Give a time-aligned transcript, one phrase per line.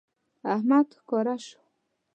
[0.53, 1.59] احمد ښکاره شو